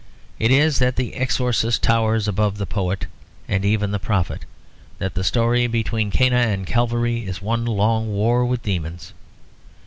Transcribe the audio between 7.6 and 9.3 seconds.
long war with demons.